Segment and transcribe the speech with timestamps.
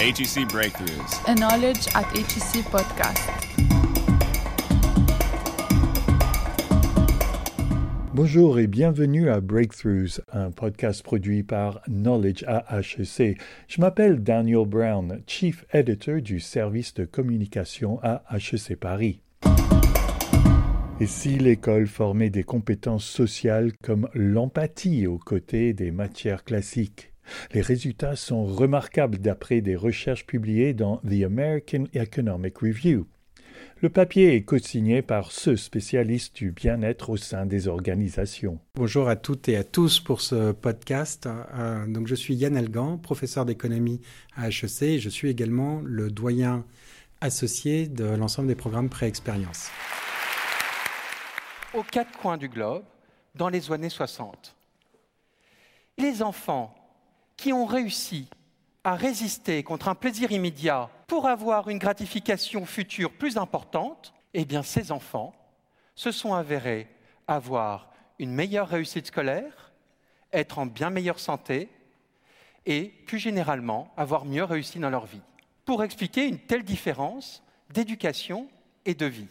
[0.00, 1.20] HEC Breakthroughs.
[1.26, 3.28] A Knowledge at HEC Podcast.
[8.14, 13.40] Bonjour et bienvenue à Breakthroughs, un podcast produit par Knowledge à HEC.
[13.66, 19.20] Je m'appelle Daniel Brown, Chief Editor du service de communication à HEC Paris.
[21.00, 27.07] Et si l'école formait des compétences sociales comme l'empathie aux côtés des matières classiques?
[27.52, 33.06] Les résultats sont remarquables d'après des recherches publiées dans The American Economic Review.
[33.80, 38.58] Le papier est co-signé par ce spécialiste du bien-être au sein des organisations.
[38.74, 41.28] Bonjour à toutes et à tous pour ce podcast.
[41.54, 44.00] Euh, donc je suis Yann Elgan, professeur d'économie
[44.36, 46.64] à HEC et je suis également le doyen
[47.20, 49.70] associé de l'ensemble des programmes pré-expérience
[51.74, 52.84] aux quatre coins du globe
[53.34, 54.54] dans les années 60.
[55.98, 56.74] Les enfants
[57.38, 58.28] qui ont réussi
[58.84, 64.62] à résister contre un plaisir immédiat pour avoir une gratification future plus importante, eh bien
[64.62, 65.34] ces enfants
[65.94, 66.86] se sont avérés
[67.26, 69.72] avoir une meilleure réussite scolaire,
[70.32, 71.70] être en bien meilleure santé
[72.66, 75.22] et plus généralement avoir mieux réussi dans leur vie.
[75.64, 78.48] Pour expliquer une telle différence d'éducation
[78.84, 79.28] et de vie.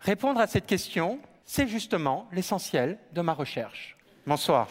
[0.00, 3.96] Répondre à cette question, c'est justement l'essentiel de ma recherche.
[4.26, 4.68] Bonsoir.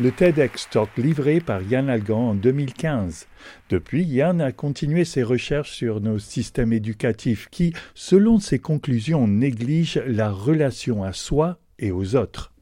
[0.00, 3.26] Le TEDx Talk livré par Yann Algan en 2015.
[3.68, 10.00] Depuis, Yann a continué ses recherches sur nos systèmes éducatifs qui, selon ses conclusions, négligent
[10.06, 12.52] la relation à soi et aux autres.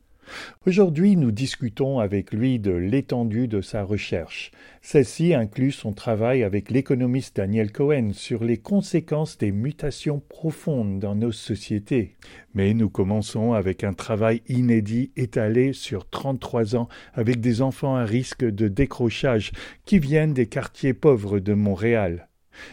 [0.66, 4.50] Aujourd'hui, nous discutons avec lui de l'étendue de sa recherche.
[4.82, 11.14] Celle-ci inclut son travail avec l'économiste Daniel Cohen sur les conséquences des mutations profondes dans
[11.14, 12.16] nos sociétés.
[12.54, 18.04] Mais nous commençons avec un travail inédit étalé sur 33 ans avec des enfants à
[18.04, 19.52] risque de décrochage
[19.84, 22.28] qui viennent des quartiers pauvres de Montréal.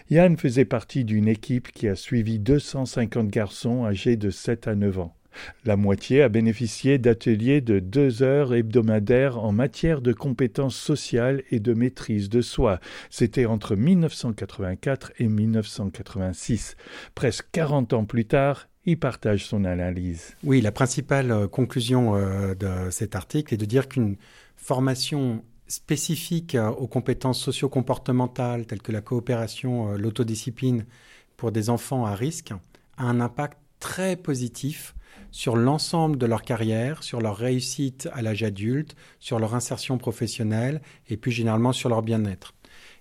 [0.10, 5.00] Yann faisait partie d'une équipe qui a suivi 250 garçons âgés de 7 à 9
[5.00, 5.16] ans.
[5.66, 11.60] La moitié a bénéficié d'ateliers de deux heures hebdomadaires en matière de compétences sociales et
[11.60, 12.80] de maîtrise de soi.
[13.10, 16.76] C'était entre 1984 et 1986.
[17.16, 20.36] Presque 40 ans plus tard, il partage son analyse.
[20.44, 24.18] Oui, la principale euh, conclusion euh, de cet article est de dire qu'une
[24.58, 30.86] formation spécifique euh, aux compétences socio-comportementales telles que la coopération, l'autodiscipline
[31.38, 32.52] pour des enfants à risque
[32.98, 34.96] a un impact très positif
[35.32, 40.82] sur l'ensemble de leur carrière, sur leur réussite à l'âge adulte, sur leur insertion professionnelle
[41.10, 42.54] et plus généralement sur leur bien-être.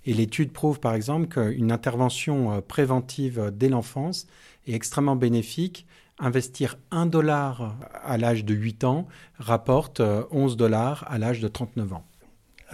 [0.04, 4.26] Et l'étude prouve par exemple qu'une intervention euh, préventive dès l'enfance
[4.66, 5.86] est extrêmement bénéfique.
[6.18, 9.06] Investir 1 dollar à l'âge de 8 ans
[9.38, 12.04] rapporte 11 euh, dollars à l'âge de 39 ans.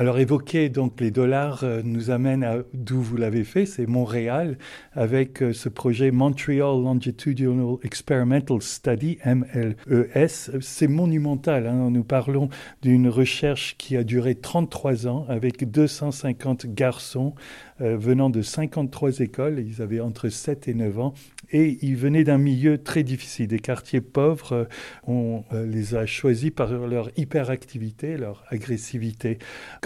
[0.01, 4.57] Alors évoquer donc les dollars euh, nous amène à d'où vous l'avez fait, c'est Montréal
[4.93, 10.51] avec euh, ce projet Montreal Longitudinal Experimental Study MES.
[10.61, 11.67] C'est monumental.
[11.67, 11.91] Hein.
[11.91, 12.49] Nous parlons
[12.81, 17.35] d'une recherche qui a duré 33 ans avec 250 garçons
[17.81, 19.65] euh, venant de 53 écoles.
[19.67, 21.15] Ils avaient entre 7 et 9 ans
[21.51, 24.69] et ils venaient d'un milieu très difficile, des quartiers pauvres.
[25.09, 29.39] On les a choisis par leur hyperactivité, leur agressivité.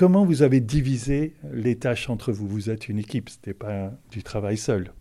[0.03, 2.49] Comment vous avez divisé les tâches entre vous?
[2.49, 4.93] Vous êtes une équipe, ce n'était pas du travail seul.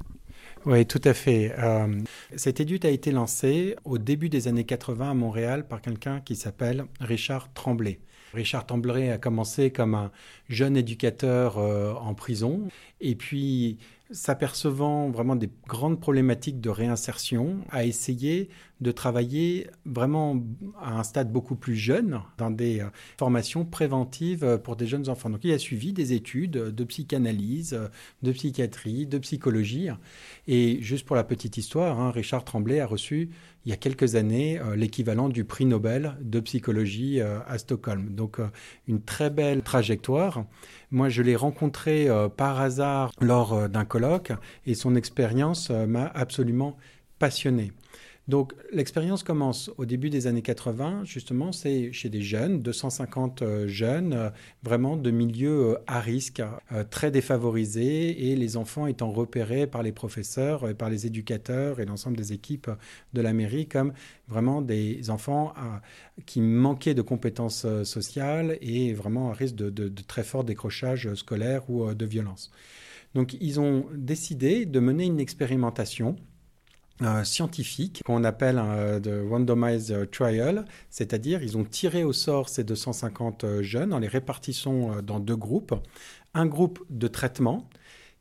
[0.67, 1.55] Oui, tout à fait.
[1.57, 1.87] Euh,
[2.35, 6.35] cette étude a été lancée au début des années 80 à Montréal par quelqu'un qui
[6.35, 7.99] s'appelle Richard Tremblay.
[8.35, 10.11] Richard Tremblay a commencé comme un
[10.49, 12.67] jeune éducateur en prison
[13.01, 13.79] et puis
[14.11, 18.49] s'apercevant vraiment des grandes problématiques de réinsertion, a essayé
[18.81, 20.41] de travailler vraiment
[20.81, 22.85] à un stade beaucoup plus jeune dans des euh,
[23.17, 25.29] formations préventives euh, pour des jeunes enfants.
[25.29, 27.79] Donc il a suivi des études de psychanalyse,
[28.23, 29.89] de psychiatrie, de psychologie.
[30.47, 33.29] Et juste pour la petite histoire, hein, Richard Tremblay a reçu
[33.65, 38.09] il y a quelques années euh, l'équivalent du prix Nobel de psychologie à Stockholm.
[38.15, 38.39] Donc
[38.87, 40.45] une très belle trajectoire.
[40.89, 44.31] Moi, je l'ai rencontré par hasard lors d'un colloque
[44.65, 46.77] et son expérience m'a absolument
[47.19, 47.71] passionné.
[48.31, 53.67] Donc l'expérience commence au début des années 80, justement, c'est chez des jeunes, 250 euh,
[53.67, 54.29] jeunes, euh,
[54.63, 56.41] vraiment de milieux euh, à risque,
[56.91, 62.15] très défavorisés, et les enfants étant repérés par les professeurs, par les éducateurs et l'ensemble
[62.15, 62.71] des équipes
[63.11, 63.91] de la mairie comme
[64.29, 65.53] vraiment des enfants
[66.25, 71.69] qui manquaient de compétences sociales et vraiment à risque de, de très fort décrochage scolaire
[71.69, 72.49] ou de violence.
[73.13, 76.15] Donc ils ont décidé de mener une expérimentation
[77.01, 78.61] euh, scientifique qu'on appelle
[79.01, 85.01] de randomized trial, c'est-à-dire ils ont tiré au sort ces 250 jeunes en les répartissant
[85.01, 85.73] dans deux groupes.
[86.33, 87.69] Un groupe de traitement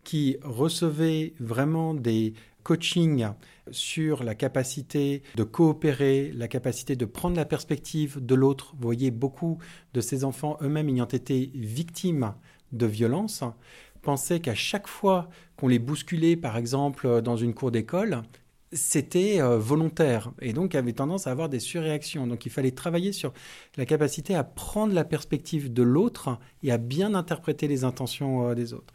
[0.04, 3.28] qui recevait vraiment des coachings
[3.70, 8.74] sur la capacité de coopérer, la capacité de prendre la perspective de l'autre.
[8.74, 9.58] Vous voyez, beaucoup
[9.94, 12.34] de ces enfants eux-mêmes ayant été victimes
[12.72, 13.44] de violences
[14.02, 18.22] pensaient qu'à chaque fois qu'on les bousculait, par exemple, dans une cour d'école,
[18.72, 22.26] c'était euh, volontaire et donc avait tendance à avoir des surréactions.
[22.26, 23.32] Donc il fallait travailler sur
[23.76, 28.54] la capacité à prendre la perspective de l'autre et à bien interpréter les intentions euh,
[28.54, 28.94] des autres.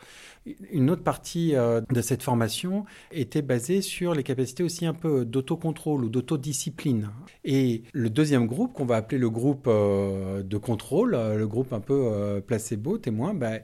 [0.71, 5.25] Une autre partie euh, de cette formation était basée sur les capacités aussi un peu
[5.25, 7.09] d'autocontrôle ou d'autodiscipline.
[7.43, 11.73] Et le deuxième groupe, qu'on va appeler le groupe euh, de contrôle, euh, le groupe
[11.73, 13.59] un peu placebo, témoin, bah,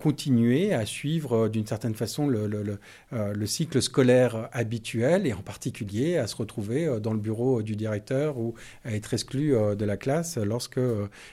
[0.00, 6.26] continuait à suivre d'une certaine façon le, le, cycle scolaire habituel et en particulier à
[6.26, 10.80] se retrouver dans le bureau du directeur ou à être exclu de la classe lorsque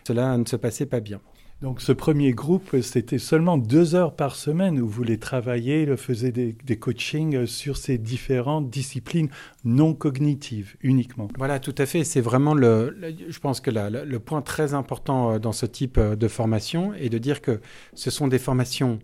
[0.07, 1.19] cela ne se passait pas bien.
[1.63, 6.33] Donc ce premier groupe, c'était seulement deux heures par semaine où vous les travaillez, faisiez
[6.33, 9.29] des, des coachings sur ces différentes disciplines
[9.63, 11.29] non cognitives uniquement.
[11.37, 12.03] Voilà, tout à fait.
[12.03, 12.97] C'est vraiment le,
[13.29, 17.07] je pense que le point très important euh, dans ce type euh, de formation est
[17.07, 17.61] de dire que
[17.93, 18.99] ce sont des formations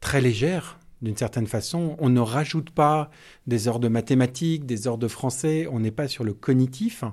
[0.00, 1.96] très légères, d'une certaine façon.
[1.98, 3.10] On ne rajoute pas
[3.46, 7.04] des heures de mathématiques, des heures de français, on n'est pas sur le cognitif,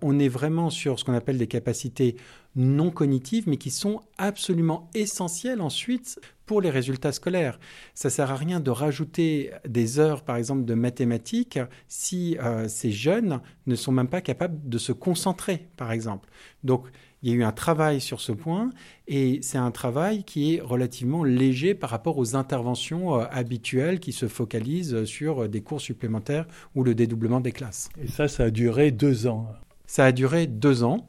[0.00, 2.16] on est vraiment sur ce qu'on appelle des capacités
[2.54, 7.58] non cognitives, mais qui sont absolument essentielles ensuite pour les résultats scolaires.
[7.94, 11.58] Ça sert à rien de rajouter des heures, par exemple, de mathématiques
[11.88, 16.28] si euh, ces jeunes ne sont même pas capables de se concentrer, par exemple.
[16.62, 16.88] Donc,
[17.22, 18.70] il y a eu un travail sur ce point
[19.06, 24.12] et c'est un travail qui est relativement léger par rapport aux interventions euh, habituelles qui
[24.12, 27.90] se focalisent sur des cours supplémentaires ou le dédoublement des classes.
[28.02, 29.46] Et ça, ça a duré deux ans.
[29.86, 31.06] Ça a duré deux ans.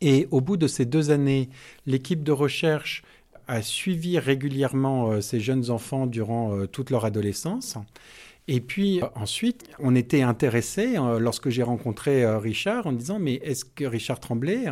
[0.00, 1.48] Et au bout de ces deux années,
[1.86, 3.02] l'équipe de recherche
[3.46, 7.76] a suivi régulièrement euh, ces jeunes enfants durant euh, toute leur adolescence.
[8.46, 13.64] Et puis euh, ensuite, on était intéressé, lorsque j'ai rencontré Richard, en disant, mais est-ce
[13.64, 14.66] que Richard Tremblay,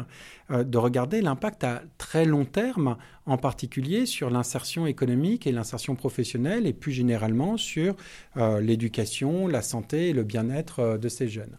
[0.50, 6.66] de regarder l'impact à très long terme, en particulier sur l'insertion économique et l'insertion professionnelle,
[6.66, 7.96] et plus généralement sur
[8.36, 11.56] l'éducation, la santé et le bien-être de ces jeunes.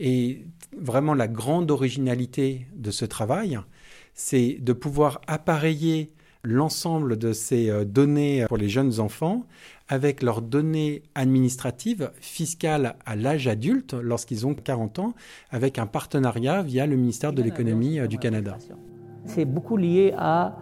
[0.00, 0.46] Et
[0.76, 3.60] vraiment la grande originalité de ce travail,
[4.12, 6.12] c'est de pouvoir appareiller
[6.44, 9.44] l'ensemble de ces euh, données pour les jeunes enfants
[9.88, 15.14] avec leurs données administratives fiscales à l'âge adulte lorsqu'ils ont 40 ans,
[15.50, 18.56] avec un partenariat via le ministère de l'économie euh, du Canada.
[19.26, 20.56] C'est beaucoup lié à,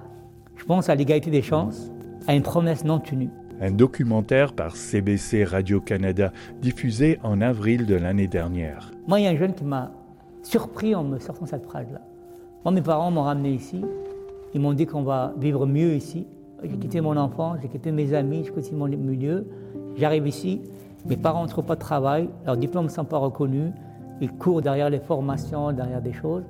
[0.57, 1.91] je pense, à l'égalité des chances,
[2.27, 3.31] à une promesse non tenue
[3.61, 8.91] un documentaire par CBC Radio-Canada diffusé en avril de l'année dernière.
[9.07, 9.93] Moi, il y a un jeune qui m'a
[10.43, 12.01] surpris en me sortant cette phrase-là.
[12.65, 13.85] Moi, mes parents m'ont ramené ici.
[14.55, 16.27] Ils m'ont dit qu'on va vivre mieux ici.
[16.63, 19.47] J'ai quitté mon enfant, j'ai quitté mes amis, j'ai quitté mon milieu.
[19.97, 20.63] J'arrive ici,
[21.07, 23.73] mes parents ne trouvent pas de travail, leurs diplômes ne sont pas reconnus,
[24.21, 26.45] ils courent derrière les formations, derrière des choses.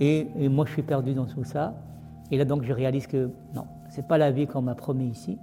[0.00, 1.74] Et, moi, je suis perdu dans tout ça.
[2.30, 5.06] Et là, donc, je réalise que non, ce n'est pas la vie qu'on m'a promis
[5.06, 5.38] ici.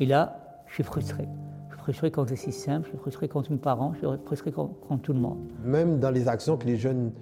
[0.00, 1.28] Et là, je suis frustré.
[1.68, 4.50] Je suis frustré contre le système, je suis frustré contre mes parents, je suis frustré
[4.50, 5.38] contre, tout le monde.
[5.64, 7.12] Même dans les actions que les jeunes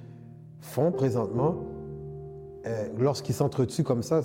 [0.60, 1.56] font présentement,
[2.66, 4.20] euh, lorsqu'ils s'entretuent comme ça,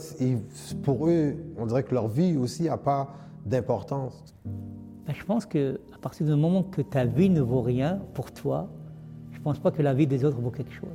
[0.83, 3.13] pour eux, on dirait que leur vie aussi n'a pas
[3.45, 4.35] d'importance.
[5.05, 8.69] Ben, je pense qu'à partir du moment que ta vie ne vaut rien pour toi,
[9.31, 10.89] je ne pense pas que la vie des autres vaut quelque chose.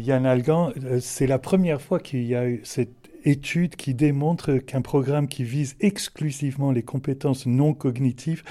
[0.00, 4.58] Yann Algan, euh, c'est la première fois qu'il y a eu cette étude qui démontre
[4.58, 8.42] qu'un programme qui vise exclusivement les compétences non cognitives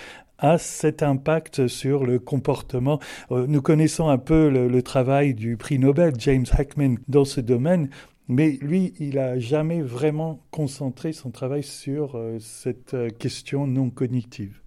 [0.43, 2.99] a cet impact sur le comportement.
[3.31, 7.89] Euh, nous connaissons un peu le, travail du prix Nobel, James Heckman, dans ce domaine,
[8.27, 13.89] mais lui, il n'a jamais vraiment concentré son travail sur euh, cette euh, question non
[13.89, 14.59] cognitive.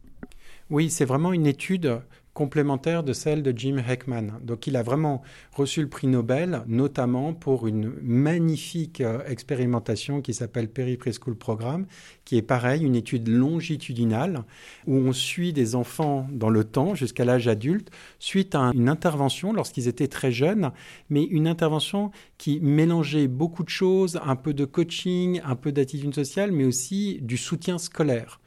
[0.70, 2.00] Oui, c'est vraiment une étude
[2.36, 4.40] complémentaire de celle de Jim Heckman.
[4.42, 5.22] Donc il a vraiment
[5.54, 11.86] reçu le prix Nobel, notamment pour une magnifique euh, expérimentation qui s'appelle Perry Preschool Program,
[12.26, 14.44] qui est pareil, une étude longitudinale
[14.86, 19.54] où on suit des enfants dans le temps jusqu'à l'âge adulte suite à une intervention
[19.54, 20.72] lorsqu'ils étaient très jeunes,
[21.08, 26.14] mais une intervention qui mélangeait beaucoup de choses, un peu de coaching, un peu d'attitude
[26.14, 28.40] sociale, mais aussi du soutien scolaire.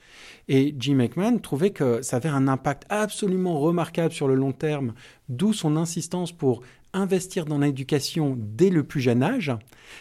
[0.51, 4.93] Et Jim Ekman trouvait que ça avait un impact absolument remarquable sur le long terme,
[5.29, 9.51] d'où son insistance pour investir dans l'éducation dès le plus jeune âge.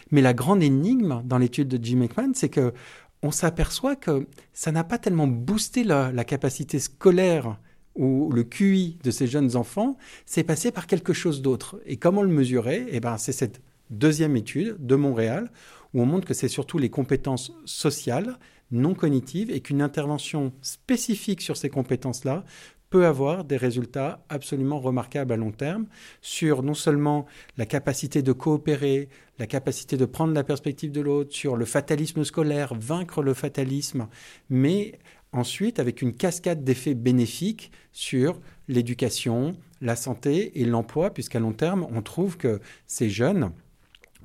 [0.09, 2.73] Mais la grande énigme dans l'étude de Jim Ekman, c'est que
[3.21, 7.59] on s'aperçoit que ça n'a pas tellement boosté la, la, capacité scolaire
[7.95, 11.79] ou le QI de ces jeunes enfants, c'est passé par quelque chose d'autre.
[11.85, 15.51] Et comment le mesurer Eh ben, c'est cette deuxième étude de Montréal
[15.93, 18.37] où on montre que c'est surtout les compétences sociales,
[18.71, 22.43] non cognitives, et qu'une intervention spécifique sur ces compétences-là
[22.89, 25.85] peut avoir des résultats absolument remarquables à long terme
[26.21, 27.25] sur non seulement
[27.57, 32.23] la capacité de coopérer, la capacité de prendre la perspective de l'autre, sur le fatalisme
[32.23, 34.07] scolaire, vaincre le fatalisme,
[34.49, 34.97] mais
[35.31, 41.87] ensuite avec une cascade d'effets bénéfiques sur l'éducation, la santé et l'emploi, puisqu'à long terme,
[41.91, 43.51] on trouve que ces jeunes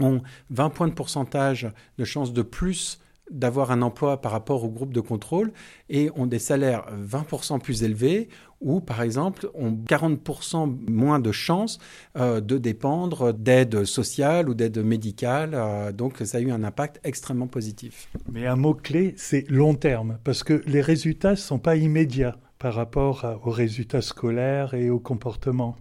[0.01, 2.99] ont 20 points de pourcentage de chances de plus
[3.31, 5.53] d'avoir un emploi par rapport au groupe de contrôle
[5.89, 8.29] et ont des salaires 20% plus élevés
[8.61, 11.79] ou par exemple ont 40% moins de chances
[12.17, 15.53] euh, de dépendre d'aide sociale ou d'aide médicale.
[15.55, 18.09] Euh, donc ça a eu un impact extrêmement positif.
[18.31, 22.75] Mais un mot-clé, c'est long terme, parce que les résultats ne sont pas immédiats par
[22.75, 25.77] rapport aux résultats scolaires et au comportement.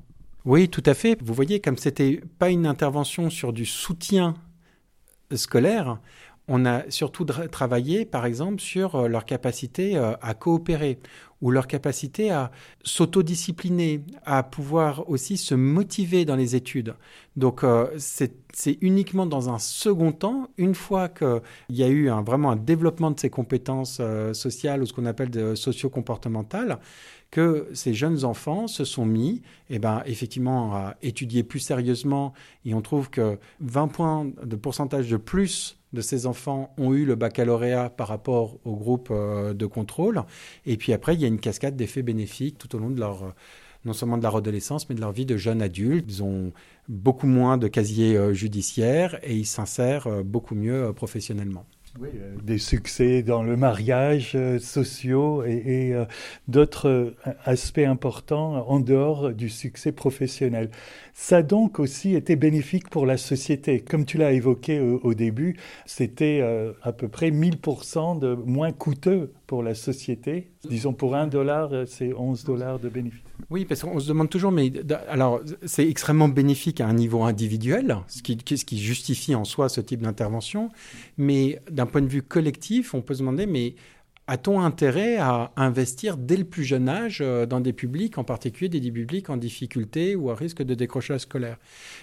[0.45, 1.17] Oui, tout à fait.
[1.23, 4.35] Vous voyez, comme c'était pas une intervention sur du soutien
[5.33, 5.99] scolaire,
[6.47, 10.99] on a surtout travaillé, par exemple, sur euh, leur capacité euh, à coopérer
[11.41, 12.51] ou leur capacité à
[12.83, 16.95] s'autodiscipliner, à pouvoir aussi se motiver dans les études.
[17.35, 22.51] Donc euh, c'est uniquement dans un second temps, une fois qu'il y a eu vraiment
[22.51, 26.79] un développement de ces compétences sociales ou ce qu'on appelle de socio-comportementales,
[27.29, 32.31] que ces jeunes enfants se sont mis, eh ben, effectivement, à étudier plus sérieusement.
[32.63, 37.05] Et on trouve que 20 points de pourcentage de plus de ces enfants ont eu
[37.05, 40.23] le baccalauréat par rapport au groupe euh, de contrôle.
[40.65, 43.23] Et puis après, il y a une cascade d'effets bénéfiques tout au long de leur,
[43.23, 43.29] euh,
[43.85, 46.05] non seulement de leur adolescence, mais de leur vie de jeunes adultes.
[46.09, 46.51] Ils ont
[46.89, 51.65] beaucoup moins de casiers euh, judiciaires et ils s'insèrent beaucoup mieux professionnellement.
[51.99, 56.05] Oui, euh, des succès dans le mariage euh, sociaux et, euh,
[56.47, 57.13] d'autres
[57.45, 60.71] aspects importants en dehors du succès professionnel.
[61.13, 63.79] Ça a donc aussi été bénéfique pour la société.
[63.79, 66.41] Comme tu l'as évoqué au, début, c'était
[66.81, 70.49] à peu près 1000% de moins coûteux pour la société.
[70.67, 73.21] Disons pour un dollar, c'est 11 dollars de bénéfice.
[73.49, 74.71] Oui, parce qu'on se demande toujours, mais
[75.07, 80.01] alors c'est extrêmement bénéfique à un niveau individuel, ce qui, justifie en soi ce type
[80.01, 80.69] d'intervention,
[81.17, 83.75] mais d'un point de vue collectif, on peut se demander, mais
[84.27, 88.69] a-t-on intérêt à investir dès le plus jeune âge euh, dans des publics, en particulier
[88.69, 91.57] des publics en difficulté ou à risque de décrochage scolaire?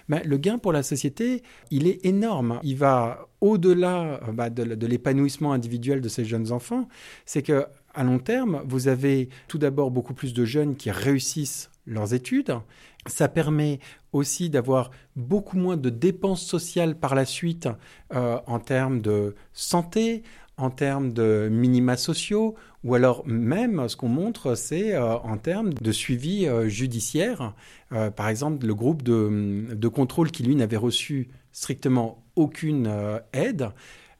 [0.09, 2.61] Mais Le gain pour la société, il est énorme.
[2.63, 6.89] Il va au-delà euh, bah, de, l'épanouissement individuel de ces jeunes enfants.
[7.25, 11.71] C'est que à long terme, vous avez tout d'abord beaucoup plus de jeunes qui réussissent
[11.87, 12.55] leurs études.
[13.07, 13.81] Ça permet
[14.13, 17.69] aussi d'avoir beaucoup moins de dépenses sociales par la suite
[18.15, 20.23] euh, en termes de santé,
[20.57, 22.55] en termes de minima sociaux,
[22.85, 27.55] ou alors même ce qu'on montre, c'est euh, en termes de suivi euh, judiciaire.
[28.15, 32.89] Par exemple, le groupe de contrôle qui, lui, n'avait reçu strictement aucune
[33.33, 33.71] aide,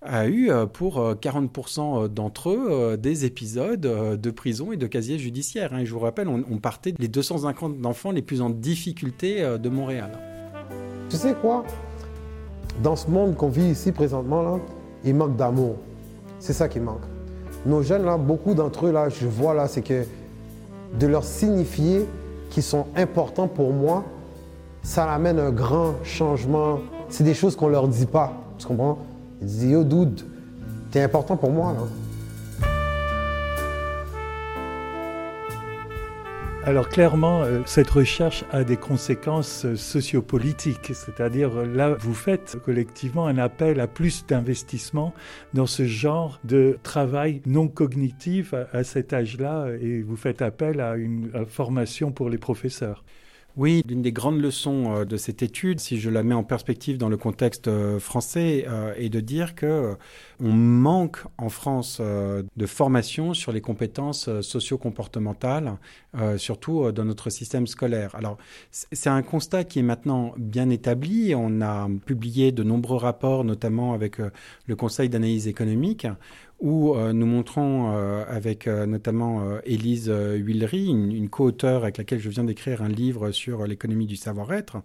[0.02, 5.75] a eu pour 40% d'entre eux des épisodes de prison et de casier judiciaire.
[5.75, 5.85] Hein.
[5.85, 10.12] je vous rappelle, on, partait des 250 enfants les plus en difficulté de Montréal.
[11.11, 11.64] Tu sais quoi?
[12.83, 14.59] Dans ce monde qu'on vit ici présentement, là,
[15.04, 15.76] il manque d'amour.
[16.38, 17.02] C'est ça qui manque.
[17.66, 20.04] Nos jeunes, là, beaucoup d'entre eux, là, je vois là, c'est que
[20.99, 22.07] de leur signifier
[22.49, 24.04] qu'ils sont importants pour moi,
[24.83, 26.78] ça amène un grand changement.
[27.09, 28.33] C'est des choses qu'on leur dit pas.
[28.59, 28.99] Tu comprends?
[29.40, 30.20] Ils disent, yo, dude,
[30.90, 31.87] t'es important pour moi, là.
[36.62, 42.59] Alors clairement, euh, cette recherche a des conséquences euh, sociopolitiques, c'est-à-dire euh, là, vous faites
[42.62, 45.14] collectivement un appel à plus d'investissement
[45.54, 50.97] dans ce genre de travail non cognitif à, cet âge-là, et vous faites appel à
[50.97, 53.04] une formation pour les professeurs.
[53.61, 56.97] Oui, l'une des grandes leçons euh, de cette étude, si je la mets en perspective
[56.97, 59.97] dans le contexte euh, français, euh, est de dire que
[60.43, 65.76] on manque en France de formation sur les compétences socio-comportementales,
[66.38, 68.14] surtout dans notre système scolaire.
[68.14, 68.38] Alors,
[68.71, 71.35] c'est un constat qui est maintenant bien établi.
[71.37, 74.17] On a publié de nombreux rapports, notamment avec
[74.67, 76.07] le Conseil d'analyse économique,
[76.61, 82.29] où euh, nous montrons euh, avec euh, notamment Élise Huillery, une, co-auteure avec laquelle je
[82.29, 84.76] viens d'écrire un livre sur l'économie du savoir-être,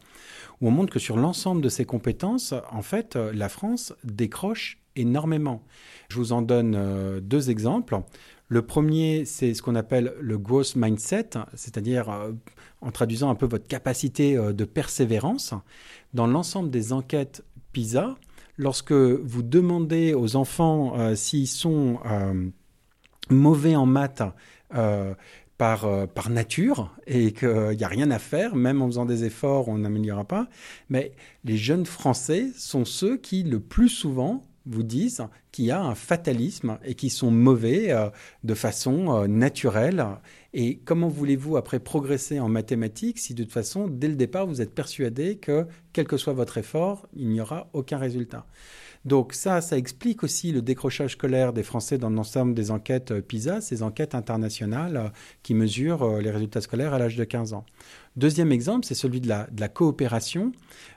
[0.61, 5.63] où on montre que sur l'ensemble de ces compétences, en fait, la France décroche énormément.
[6.09, 7.99] Je vous en donne deux exemples.
[8.47, 12.09] Le premier, c'est ce qu'on appelle le growth mindset, c'est-à-dire,
[12.81, 15.53] en traduisant un peu votre capacité de persévérance.
[16.13, 18.15] Dans l'ensemble des enquêtes PISA,
[18.57, 21.99] lorsque vous demandez aux enfants s'ils sont
[23.29, 24.23] mauvais en maths,
[25.57, 29.69] par, par nature et qu'il n'y a rien à faire, même en faisant des efforts,
[29.69, 30.47] on n'améliorera pas.
[30.89, 35.81] Mais les jeunes Français sont ceux qui, le plus souvent, vous disent qu'il y a
[35.81, 38.09] un fatalisme et qui sont mauvais euh,
[38.43, 40.05] de façon euh, naturelle.
[40.57, 44.61] Et comment voulez-vous après progresser en mathématiques si de toute façon, dès le départ, vous
[44.61, 48.47] êtes persuadé que, quel que soit votre effort, il n'y aura aucun résultat?
[49.05, 53.21] Donc ça, ça explique aussi le décrochage scolaire des Français dans l'ensemble des enquêtes euh,
[53.21, 55.11] PISA, ces enquêtes internationales
[55.43, 57.65] qui mesurent les résultats scolaires à l'âge de 15 ans.
[58.15, 60.53] Deuxième exemple, c'est celui de la, coopération.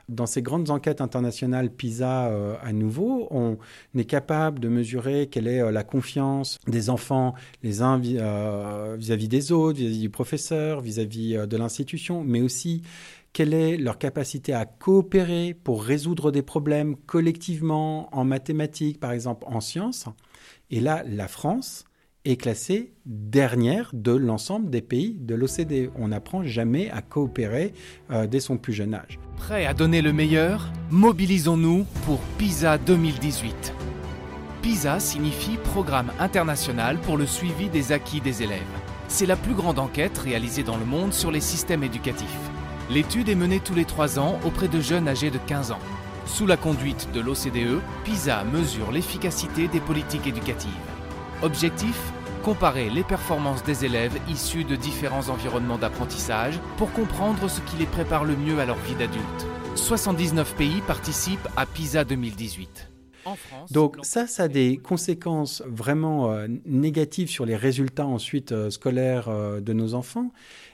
[0.07, 3.57] Dans ces grandes enquêtes internationales PISA euh, à nouveau, on
[3.97, 9.27] est capable de mesurer quelle est euh, la confiance des enfants les uns euh, vis-à-vis
[9.27, 12.83] des autres, vis-à-vis du professeur, vis-à-vis de l'institution, mais aussi
[13.33, 19.45] quelle est leur capacité à coopérer pour résoudre des problèmes collectivement en mathématiques, par exemple
[19.47, 20.05] en sciences?
[20.71, 21.85] Et là, la France
[22.25, 25.91] est classée dernière de l'ensemble des pays de l'OCDE.
[25.95, 27.73] On n'apprend jamais à coopérer
[28.11, 29.19] euh, dès son plus jeune âge.
[29.37, 30.71] Prêt à donner le meilleur?
[30.91, 33.73] Mobilisons-nous pour PISA 2018.
[34.61, 38.59] PISA signifie Programme international pour le suivi des acquis des élèves.
[39.07, 42.48] C'est la plus grande enquête réalisée dans le monde sur les systèmes éducatifs.
[42.89, 45.79] L'étude est menée tous les trois ans auprès de jeunes âgés de 15 ans.
[46.25, 50.71] Sous la conduite de l'OCDE, PISA mesure l'efficacité des politiques éducatives.
[51.43, 51.95] Objectif
[52.43, 57.85] Comparer les performances des élèves issus de différents environnements d'apprentissage pour comprendre ce qui les
[57.85, 59.45] prépare le mieux à leur vie d'adulte.
[59.75, 62.89] 79 pays participent à PISA 2018.
[63.71, 69.27] Donc ça, ça a des conséquences vraiment euh, négatives sur les résultats ensuite euh, scolaires
[69.29, 70.31] euh, de nos enfants.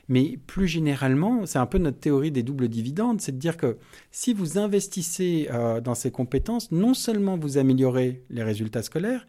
[0.07, 3.77] Mais plus généralement, c'est un peu notre théorie des doubles dividendes, c'est de dire que
[4.11, 5.49] si vous investissez
[5.83, 9.25] dans ces compétences, non seulement vous améliorez les résultats scolaires,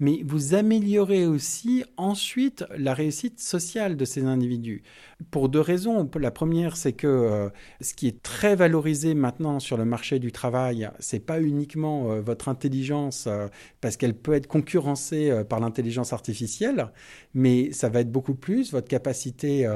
[0.00, 4.82] mais vous améliorez aussi ensuite la réussite sociale de ces individus.
[5.30, 6.08] Pour deux raisons.
[6.18, 7.48] La première, c'est que euh,
[7.82, 12.20] ce qui est très valorisé maintenant sur le marché du travail, c'est pas uniquement euh,
[12.22, 13.48] votre intelligence, euh,
[13.82, 16.88] parce qu'elle peut être concurrencée par l'intelligence artificielle,
[17.34, 19.68] mais ça va être beaucoup plus votre capacité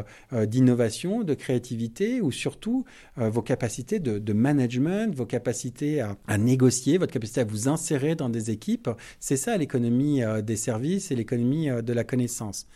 [0.46, 2.85] d'innovation, de créativité, ou surtout
[3.16, 8.50] vos capacités de, management, vos capacités à, négocier, votre capacité à vous insérer dans des
[8.50, 8.90] équipes.
[9.20, 12.66] C'est ça l'économie euh, des services et l'économie euh, de la connaissance.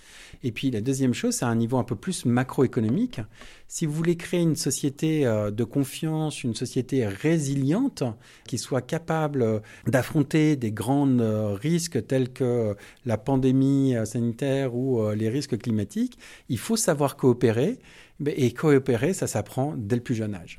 [0.43, 3.21] Et puis la deuxième chose, c'est un niveau un peu plus macroéconomique.
[3.67, 8.03] Si vous voulez créer une société euh, de confiance, une société résiliente,
[8.47, 11.09] qui soit capable d'affronter des grands
[11.55, 17.79] risques tels que la pandémie sanitaire ou les risques climatiques, il faut savoir coopérer.
[18.27, 20.59] Et coopérer, ça s'apprend dès le plus jeune âge.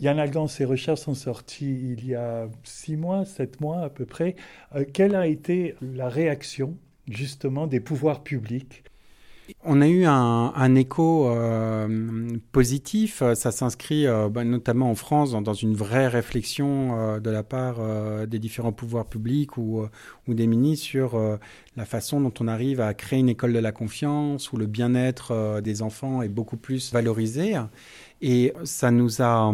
[0.00, 4.06] Yann Algan, ses recherches sont sorties il y a six mois, sept mois à peu
[4.06, 4.36] près.
[4.74, 6.76] Euh, quelle a été la réaction
[7.08, 8.84] justement des pouvoirs publics
[9.64, 13.22] on a eu un, écho euh, positif.
[13.34, 17.78] Ça s'inscrit euh, bah, notamment en France dans, une vraie réflexion de la part
[18.26, 19.82] des différents pouvoirs publics ou,
[20.26, 21.38] ou des ministres sur
[21.76, 25.60] la façon dont on arrive à créer une école de la confiance où le bien-être
[25.62, 27.56] des enfants est beaucoup plus valorisé.
[28.20, 29.52] Et ça nous a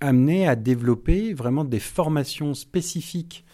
[0.00, 3.44] amené à développer vraiment des formations spécifiques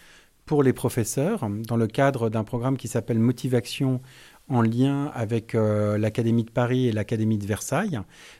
[0.45, 4.01] pour les professeurs dans le cadre d'un programme qui s'appelle Motivation
[4.49, 7.99] en lien avec euh, l'Académie de Paris et l'Académie de Versailles.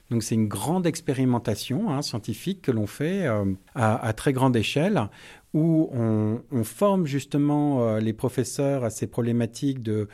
[0.10, 5.10] Donc c'est une grande expérimentation hein, scientifique que l'on fait euh, à, très grande échelle
[5.54, 10.08] où on, forme justement euh, les professeurs à ces problématiques de,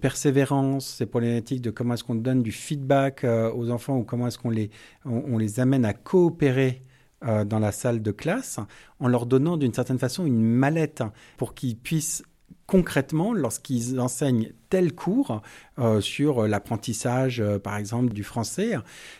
[0.00, 4.38] persévérance, ces problématiques de comment est-ce qu'on donne du feedback aux enfants ou comment est-ce
[4.38, 4.70] qu'on les,
[5.04, 6.82] les amène à coopérer
[7.22, 8.58] dans la salle de classe
[8.98, 11.04] en leur donnant d'une certaine façon une mallette
[11.36, 12.24] pour qu'ils puissent
[12.72, 15.42] concrètement, lorsqu'ils enseignent tel cours
[15.78, 18.72] euh, sur l'apprentissage, euh, par exemple, du français,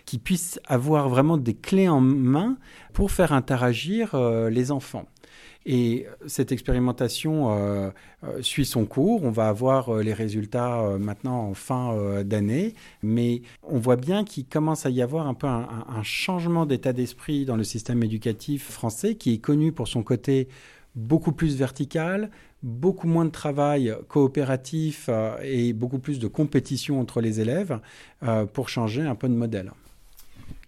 [0.07, 2.57] qu'ils puissent avoir vraiment des clés en main
[2.95, 4.17] pour faire interagir
[4.49, 5.07] les enfants.
[5.65, 7.91] Et cette expérimentation euh,
[8.25, 9.23] euh, suit son cours.
[9.23, 14.47] On va avoir euh, les résultats maintenant en fin d'année, mais on voit bien qu'il
[14.47, 19.15] commence à y avoir un peu un changement d'état d'esprit dans le système éducatif français
[19.15, 20.49] qui est connu pour son côté
[20.95, 22.31] beaucoup plus vertical,
[22.63, 25.09] beaucoup moins de travail coopératif
[25.43, 27.81] et beaucoup plus de compétition entre les élèves
[28.53, 29.73] pour changer un peu de modèle.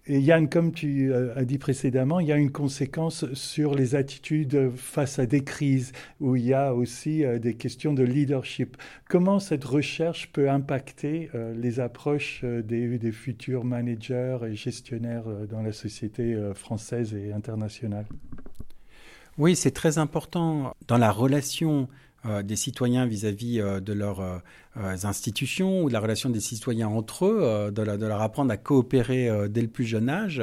[0.07, 3.95] Et Yann, comme tu euh, as dit précédemment, il y a une conséquence sur les
[3.95, 8.77] attitudes face à des crises, où il y a aussi euh, des questions de leadership.
[9.09, 15.63] Comment cette recherche peut impacter euh, les approches des, des, futurs managers et gestionnaires dans
[15.63, 18.05] la société française et internationale?
[19.37, 21.89] Oui, c'est très important dans la relation
[22.27, 24.39] euh, des citoyens vis-à-vis euh, de leurs euh,
[24.77, 29.61] institutions ou de la relation des citoyens entre eux, de, leur apprendre à coopérer dès
[29.61, 30.43] le plus jeune âge.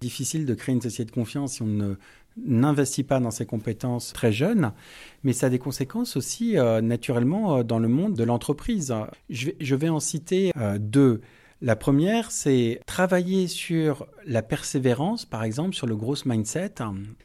[0.00, 1.96] difficile de créer une société de confiance si on
[2.44, 4.72] n'investit pas dans ces compétences très jeunes,
[5.22, 8.94] mais ça a des conséquences aussi naturellement dans le monde de l'entreprise.
[9.30, 11.22] Je vais, en citer deux.
[11.64, 16.74] La première, c'est travailler sur la persévérance, par exemple, sur le gros mindset.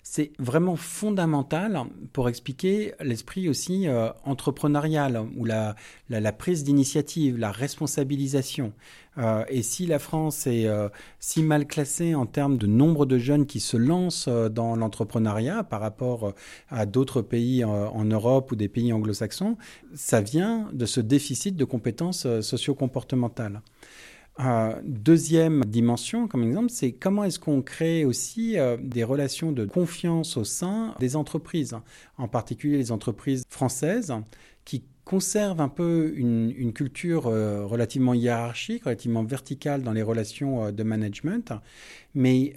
[0.04, 5.76] C'est vraiment fondamental pour expliquer l'esprit aussi euh, entrepreneurial ou la,
[6.34, 8.74] prise d'initiative, la responsabilisation.
[9.18, 13.18] Euh, et si la France est euh, si mal classée en termes de nombre de
[13.18, 16.36] jeunes qui se lancent dans l'entrepreneuriat par rapport
[16.70, 19.58] à d'autres pays en Europe ou des pays anglo-saxons,
[19.96, 23.64] ça vient de ce déficit de compétences socio-comportementales.
[24.40, 29.66] Euh, deuxième dimension, comme exemple, c'est comment est-ce qu'on crée aussi euh, des relations de
[29.66, 31.76] confiance au sein des entreprises,
[32.18, 34.14] en particulier les entreprises françaises,
[34.64, 40.84] qui conservent un peu une, culture euh, relativement hiérarchique, relativement verticale dans les relations de
[40.84, 41.54] management.
[42.14, 42.54] Mais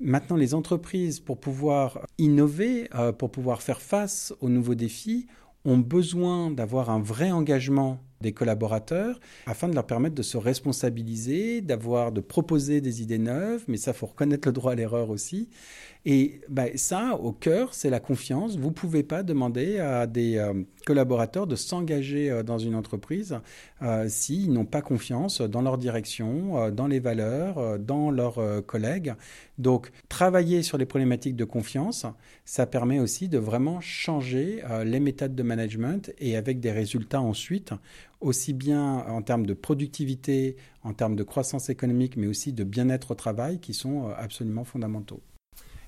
[0.00, 5.26] maintenant, les entreprises, pour pouvoir innover, pour pouvoir faire face aux nouveaux défis,
[5.64, 11.60] ont besoin d'avoir un vrai engagement des collaborateurs afin de leur permettre de se responsabiliser,
[11.60, 15.48] d'avoir, de proposer des idées neuves, mais ça, faut reconnaître le droit à l'erreur aussi.
[16.06, 18.58] Et ben, ça, au cœur, c'est la confiance.
[18.58, 20.52] Vous ne pouvez pas demander à des euh,
[20.84, 23.38] collaborateurs de s'engager euh, dans une entreprise
[23.80, 29.14] euh, s'ils n'ont pas confiance dans leur direction, dans les valeurs, dans leurs collègues.
[29.56, 32.04] Donc, travailler sur les problématiques de confiance,
[32.44, 37.72] ça permet aussi de vraiment changer les méthodes de management et avec des résultats ensuite
[38.20, 43.12] aussi bien en termes de productivité, en termes de croissance économique, mais aussi de bien-être
[43.12, 45.20] au travail qui sont absolument fondamentaux.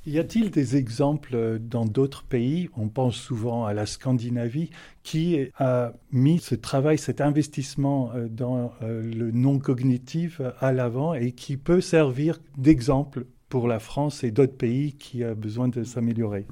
[0.07, 4.71] Y a-t-il des exemples dans d'autres pays On pense souvent à la Scandinavie
[5.03, 11.13] qui a mis ce travail, cet investissement euh, dans euh, le non cognitif à l'avant
[11.13, 15.83] et qui peut servir d'exemple pour la France et d'autres pays qui ont besoin de
[15.83, 16.47] s'améliorer?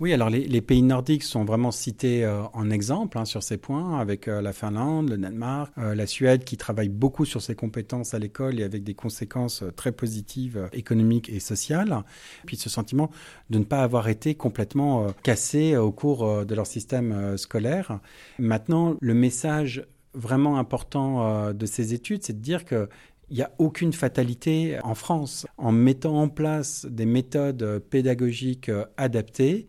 [0.00, 3.98] Oui, alors les, pays nordiques sont vraiment cités euh, en exemple hein, sur ces points,
[4.00, 8.14] avec euh, la Finlande, le Danemark, euh, la Suède qui travaille beaucoup sur ses compétences
[8.14, 12.02] à l'école et avec des conséquences très positives économiques et sociales.
[12.46, 13.10] Puis ce sentiment
[13.50, 18.00] de ne pas avoir été complètement cassé au cours de leur système scolaire.
[18.38, 19.84] Maintenant, le message
[20.14, 22.88] vraiment important de ces études, c'est de dire que
[23.28, 25.46] il n'y a aucune fatalité en France.
[25.56, 29.68] En mettant en place des méthodes pédagogiques adaptées,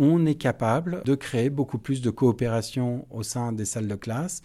[0.00, 4.40] on est capable de créer beaucoup plus de coopération au sein des salles de classe.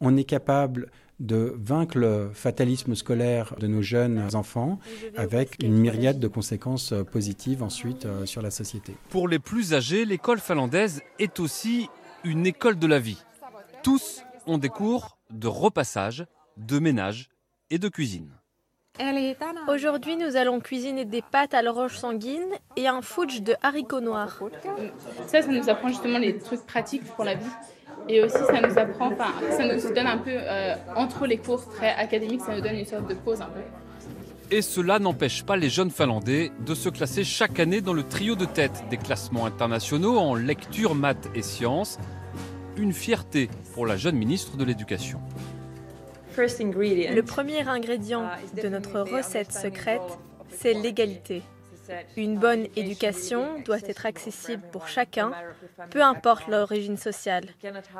[0.00, 4.78] On est capable de vaincre le fatalisme scolaire de nos jeunes enfants
[5.16, 8.96] avec une myriade de conséquences positives ensuite euh, sur la société.
[9.10, 11.88] Pour les plus âgés, l'école finlandaise est aussi
[12.24, 13.22] une école de la vie.
[13.82, 16.24] Tous ont des cours de repassage,
[16.56, 17.28] de ménage
[17.68, 18.30] et de cuisine.
[19.68, 24.40] Aujourd'hui, nous allons cuisiner des pâtes à l'orange sanguine et un fudge de haricots noirs.
[25.26, 27.50] Ça, ça nous apprend justement les trucs pratiques pour la vie.
[28.08, 31.68] Et aussi, ça nous apprend, enfin, ça nous donne un peu, euh, entre les cours
[31.68, 33.60] très académiques, ça nous donne une sorte de pause un peu.
[34.50, 38.34] Et cela n'empêche pas les jeunes Finlandais de se classer chaque année dans le trio
[38.34, 41.98] de tête des classements internationaux en lecture, maths et sciences.
[42.76, 45.20] Une fierté pour la jeune ministre de l'Éducation.
[46.36, 48.28] Le premier ingrédient
[48.62, 50.00] de notre recette secrète,
[50.48, 51.42] c'est l'égalité.
[52.16, 55.32] Une bonne éducation doit être accessible pour chacun,
[55.90, 57.46] peu importe l'origine sociale.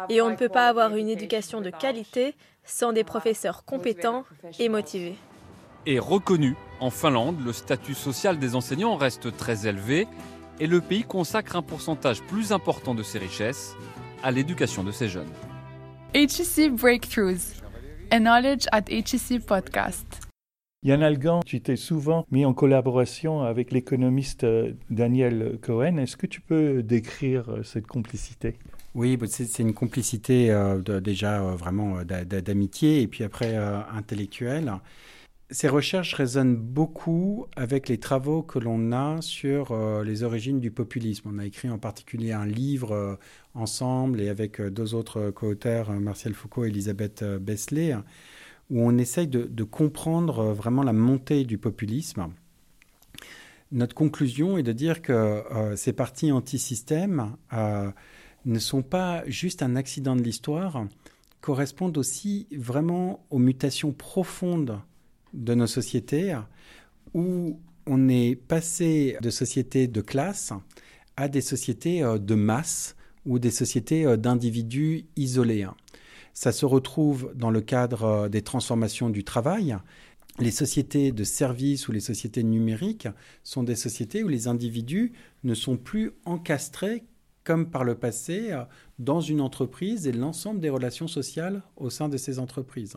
[0.09, 4.25] Et on ne peut pas avoir une éducation de qualité sans des professeurs compétents
[4.59, 5.17] et motivés.
[5.87, 10.07] Et reconnu, en Finlande, le statut social des enseignants reste très élevé
[10.61, 13.75] et le pays consacre un pourcentage plus important de ses richesses
[14.23, 15.33] à l'éducation de ses jeunes.
[16.15, 17.61] HEC Breakthroughs
[18.19, 20.31] Knowledge at HEC Podcast.
[20.83, 25.99] Yann Algan, tu t'es souvent mis en collaboration avec l'économiste euh, Daniel Cohen.
[25.99, 28.57] Est-ce que tu peux décrire euh, cette complicité?
[28.95, 33.57] Oui, bah, c'est une complicité euh, déjà vraiment d'amitié et puis après
[33.95, 34.73] intellectuelle.
[35.53, 41.29] Ces recherches résonnent beaucoup avec les travaux que l'on a sur les origines du populisme.
[41.33, 43.19] On a écrit en particulier un livre
[43.55, 47.95] ensemble et avec euh, deux autres co-auteurs, euh, Martial Foucault et Elisabeth euh, Besselet,
[48.71, 52.29] où on essaye de, comprendre vraiment la montée du populisme.
[53.73, 55.43] Notre conclusion est de dire que
[55.75, 57.37] ces partis anti-système
[58.45, 60.87] ne sont pas juste un accident de l'histoire,
[61.41, 64.79] correspondent aussi vraiment aux mutations profondes
[65.33, 66.37] de nos sociétés,
[67.15, 70.53] où on est passé de sociétés de classe
[71.17, 75.67] à des sociétés de masse ou des sociétés d'individus isolés.
[76.33, 79.77] Ça se retrouve dans le cadre des transformations du travail.
[80.39, 83.09] Les sociétés de services ou les sociétés numériques
[83.43, 85.13] sont des sociétés où les individus
[85.45, 87.05] ne sont plus encastrés
[87.45, 88.55] comme par le passé
[88.99, 92.95] dans une entreprise et l'ensemble des relations sociales au sein de ces entreprises.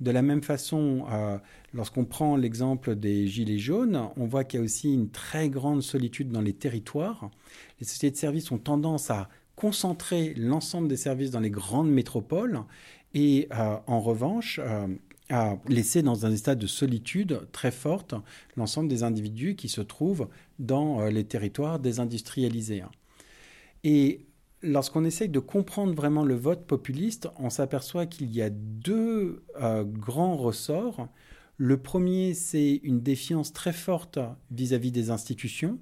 [0.00, 1.38] De la même façon, euh,
[1.74, 5.82] lorsqu'on prend l'exemple des Gilets jaunes, on voit qu'il y a aussi une très grande
[5.82, 7.30] solitude dans les territoires.
[7.80, 12.60] Les sociétés de services ont tendance à concentrer l'ensemble des services dans les grandes métropoles
[13.12, 14.86] et euh, en revanche euh,
[15.30, 18.14] à laisser dans un état de solitude très forte
[18.56, 20.28] l'ensemble des individus qui se trouvent
[20.60, 22.84] dans les territoires désindustrialisés.
[23.84, 24.27] Et
[24.62, 29.84] lorsqu'on essaye de comprendre vraiment le vote populiste, on s'aperçoit qu'il y a deux euh,
[29.84, 31.08] grands ressorts.
[31.56, 34.18] Le premier, c'est une défiance très forte
[34.50, 35.78] vis-à-vis des institutions.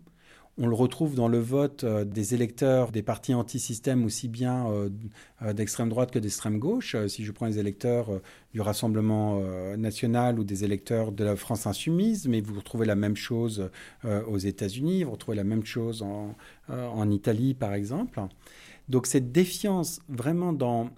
[0.58, 5.52] On le retrouve dans le vote euh, des électeurs des partis anti-système, aussi bien euh,
[5.52, 6.96] d'extrême droite que d'extrême gauche.
[7.08, 8.08] si je prends les électeurs
[8.52, 9.40] du Rassemblement
[9.76, 13.70] national ou des électeurs de la France insoumise, mais vous retrouvez la même chose
[14.04, 18.18] aux États-Unis, vous retrouvez la même chose en Italie, par exemple.
[18.88, 20.90] Donc cette défiance vraiment dans,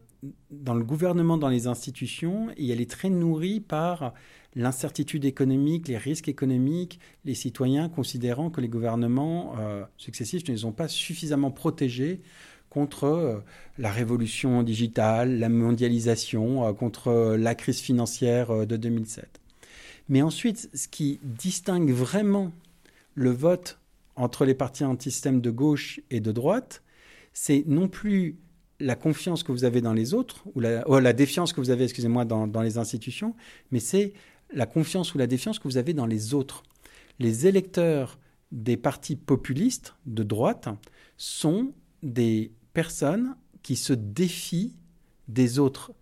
[0.50, 4.14] dans le gouvernement, dans les institutions, et elle est très nourrie par
[4.54, 10.64] l'incertitude économique, les risques économiques, les citoyens considérant que les gouvernements euh, successifs ne les
[10.64, 12.20] ont pas suffisamment protégés
[12.70, 13.38] contre euh,
[13.78, 19.40] la révolution digitale, la mondialisation, euh, contre la crise financière de 2007.
[20.08, 22.52] Mais ensuite, ce qui distingue vraiment
[23.14, 23.78] le vote
[24.16, 26.82] entre les partis anti-système de gauche et de droite,
[27.32, 28.36] c'est non plus
[28.80, 31.84] la confiance que vous avez dans les autres, ou la, oh, défiance que vous avez,
[31.84, 33.34] excusez-moi, dans, les institutions,
[33.70, 34.12] mais c'est
[34.52, 36.62] la confiance ou la défiance que vous avez dans les autres.
[37.18, 38.18] Les électeurs
[38.52, 40.68] des partis populistes de droite
[41.16, 44.74] sont des personnes qui se défient
[45.26, 45.92] des autres.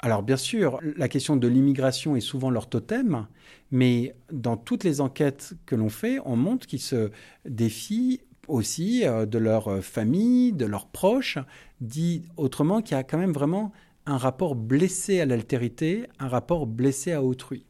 [0.00, 3.26] Alors bien sûr, la question de l'immigration est souvent leur totem,
[3.70, 7.10] mais dans toutes les enquêtes que l'on fait, on montre qu'ils se
[7.46, 11.38] défient aussi euh, de leur famille, de leurs proches,
[11.80, 13.72] dit autrement qu'il y a quand même vraiment
[14.06, 17.64] un rapport blessé à l'altérité, un rapport blessé à autrui.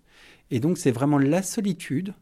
[0.50, 2.14] Et donc c'est vraiment la solitude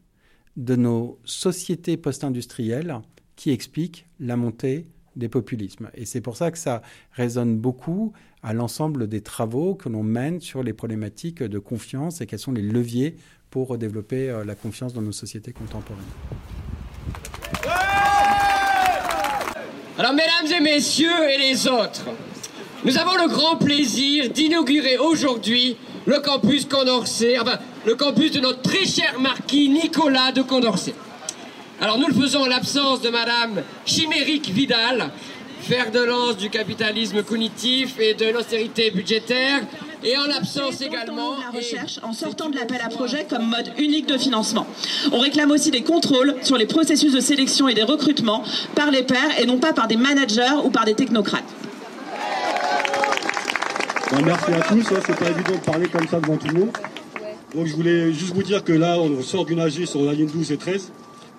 [0.57, 2.99] de nos sociétés post-industrielles
[3.35, 5.89] qui explique la montée des populismes.
[5.93, 6.81] Et c'est pour ça que ça
[7.11, 12.25] résonne beaucoup à l'ensemble des travaux que l'on mène sur les problématiques de confiance et
[12.25, 13.15] quels sont les leviers
[13.49, 16.03] pour développer euh, la confiance dans nos sociétés contemporaines.
[19.97, 22.05] Alors, mesdames et messieurs et les autres,
[22.83, 28.61] nous avons le grand plaisir d'inaugurer aujourd'hui le campus Condorcet, enfin, le campus de notre
[28.61, 30.95] très cher marquis Nicolas de Condorcet.
[31.81, 35.11] Alors, nous le faisons en l'absence de Madame Chimérique Vidal,
[35.61, 39.61] fer de lance du capitalisme cognitif et de l'austérité budgétaire,
[40.03, 44.05] et en l'absence également la recherche en sortant de l'appel à projet comme mode unique
[44.05, 44.67] de financement.
[45.13, 48.43] On réclame aussi des contrôles sur les processus de sélection et des recrutements
[48.75, 51.43] par les pairs et non pas par des managers ou par des technocrates.
[54.21, 56.71] Merci à tous, hein, c'est pas évident de parler comme ça devant tout le monde.
[57.55, 60.29] Donc je voulais juste vous dire que là on sort d'une AG sur la ligne
[60.29, 60.91] 12 et 13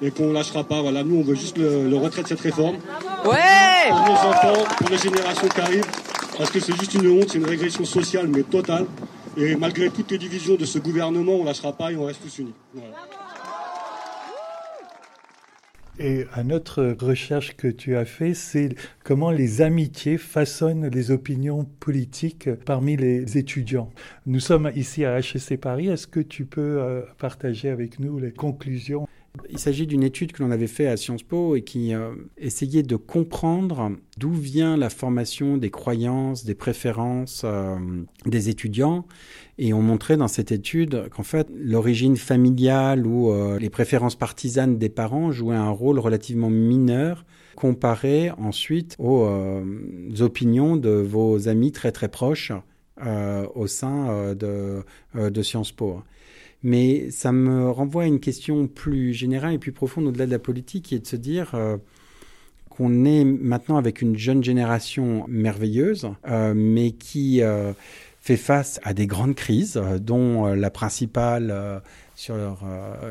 [0.02, 0.80] et qu'on lâchera pas.
[0.80, 2.76] Voilà, nous on veut juste le, retrait de cette réforme.
[3.24, 5.86] Ouais Pour nos enfants, pour les générations qui arrivent,
[6.38, 8.86] parce que c'est juste une honte, c'est une régression sociale, mais totale.
[9.36, 12.22] Et malgré toutes les divisions de ce gouvernement, on ne lâchera pas et on reste
[12.22, 12.54] tous unis.
[15.98, 18.70] Et une autre recherche que tu as fait, c'est
[19.04, 23.92] comment les amitiés façonnent les opinions politiques parmi les étudiants.
[24.26, 25.88] Nous sommes ici à HEC Paris.
[25.88, 29.06] Est-ce que tu peux euh, partager avec nous les conclusions
[29.50, 32.82] il s'agit d'une étude que l'on avait faite à Sciences Po et qui euh, essayait
[32.82, 37.76] de comprendre d'où vient la formation des croyances, des préférences euh,
[38.26, 39.06] des étudiants.
[39.58, 44.78] Et on montrait dans cette étude qu'en fait, l'origine familiale ou euh, les préférences partisanes
[44.78, 47.24] des parents jouaient un rôle relativement mineur
[47.56, 49.28] comparé ensuite aux
[50.18, 52.50] opinions de vos amis très très proches
[53.54, 54.82] au sein de,
[55.14, 56.02] de Sciences Po.
[56.64, 60.38] Mais ça me renvoie à une question plus générale et plus profonde au-delà de la
[60.38, 61.76] politique, qui est de se dire euh,
[62.70, 67.74] qu'on est maintenant avec une jeune génération merveilleuse, euh, mais qui euh,
[68.18, 71.82] fait face à des grandes crises, dont la principale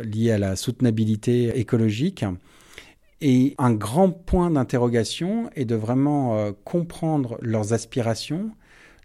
[0.04, 2.26] liée à la soutenabilité écologique.
[3.22, 8.50] Et un grand point d'interrogation est de vraiment comprendre leurs aspirations,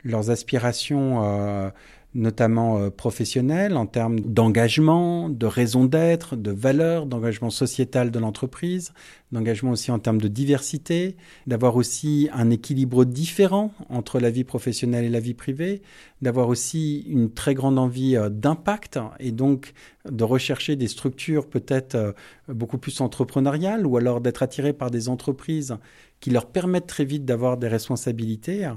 [0.03, 1.71] leurs aspirations
[2.19, 8.93] notamment euh, professionnels, en termes d'engagement, de raison d'être, de valeur, d'engagement sociétal de l'entreprise,
[9.31, 15.05] d'engagement aussi en termes de diversité, d'avoir aussi un équilibre différent entre la vie professionnelle
[15.05, 15.81] et la vie privée,
[16.21, 19.73] d'avoir aussi une très grande envie euh, d'impact et donc
[20.11, 22.13] de rechercher des structures peut-être euh,
[22.49, 25.77] beaucoup plus entrepreneuriales ou alors d'être attiré par des entreprises
[26.21, 28.71] qui leur permettent très vite d'avoir des responsabilités.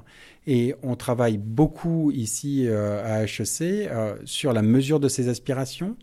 [0.48, 3.90] Et on travaille beaucoup ici euh, à HEC
[4.26, 5.96] sur la mesure de ces aspirations,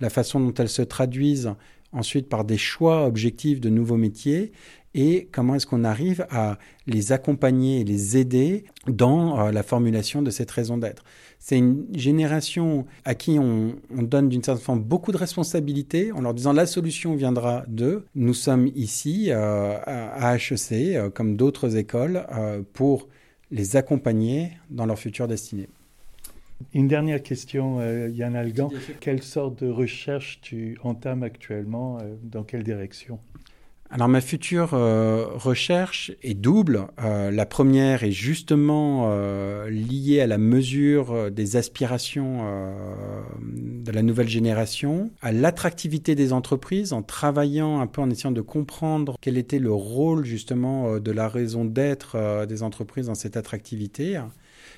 [0.00, 1.52] la façon dont elles se traduisent
[1.92, 4.52] ensuite par des choix objectifs de nouveaux métiers
[4.94, 10.22] et comment est-ce qu'on arrive à les accompagner et les aider dans euh, la formulation
[10.22, 11.04] de cette raison d'être.
[11.46, 16.32] C'est une génération à qui on, donne d'une certaine façon beaucoup de responsabilités en leur
[16.32, 18.06] disant la solution viendra d'eux.
[18.14, 22.26] Nous sommes ici euh, à HEC, euh, comme d'autres écoles,
[22.72, 23.08] pour
[23.50, 25.68] les accompagner dans leur future destinée.
[26.72, 27.78] Une dernière question,
[28.08, 28.70] Yann Algan.
[29.00, 33.18] Quelle sorte de recherche tu entames actuellement Dans quelle direction?
[33.94, 36.88] Alors ma future euh, recherche est double.
[37.00, 42.42] Euh, la première est justement euh, liée à la mesure des aspirations
[43.40, 48.40] de la nouvelle génération, à l'attractivité des entreprises, en travaillant un peu en essayant de
[48.40, 54.18] comprendre quel était le rôle justement de la raison d'être des entreprises dans cette attractivité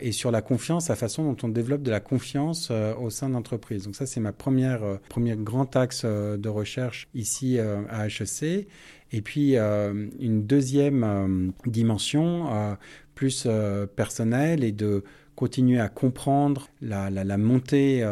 [0.00, 3.85] et sur la confiance, la façon dont on développe de la confiance au sein d'entreprises.
[3.85, 8.66] Donc ça, c'est ma première, premier grand axe de recherche ici à HEC.
[9.12, 12.74] Et puis euh, une deuxième euh, dimension euh,
[13.14, 13.48] plus
[13.96, 15.02] personnelle est de
[15.37, 18.06] continuer à comprendre la montée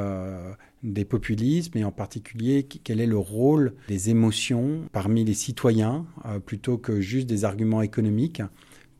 [0.82, 6.06] des populismes et en particulier quel est le rôle des émotions parmi les citoyens
[6.46, 8.40] plutôt que juste des arguments économiques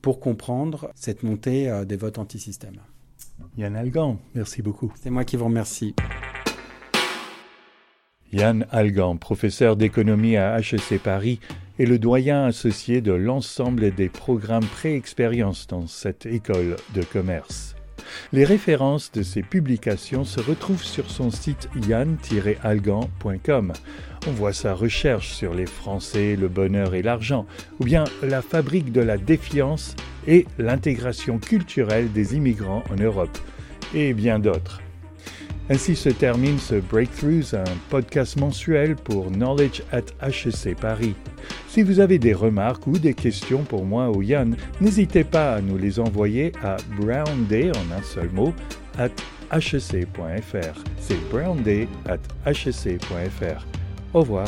[0.05, 2.75] pour comprendre cette montée des votes anti-système.
[3.57, 4.93] Yann Algan, merci beaucoup.
[5.01, 5.95] C'est moi qui vous remercie.
[8.31, 11.41] Yann Algan, professeur d'économie à HEC Paris,
[11.79, 17.75] est le doyen associé de l'ensemble des programmes pré-expérience dans cette école de commerce.
[18.33, 23.73] Les références de ses publications se retrouvent sur son site yann-algan.com.
[24.27, 27.47] On voit sa recherche sur les Français, le bonheur et l'argent,
[27.81, 29.97] ou bien la fabrique de la défiance
[30.27, 33.37] et l'intégration culturelle des immigrants en Europe,
[33.95, 34.84] et bien d'autres.
[35.71, 41.15] Ainsi se termine ce Breakthroughs, un podcast mensuel pour Knowledge at HEC Paris.
[41.69, 45.61] Si vous avez des remarques ou des questions pour moi ou Yann, n'hésitez pas à
[45.63, 48.53] nous les envoyer à brownday en un seul mot
[48.99, 49.09] at
[49.53, 50.85] hec.fr.
[51.01, 53.67] C'est brownday at hec.fr.
[54.13, 54.47] Au revoir.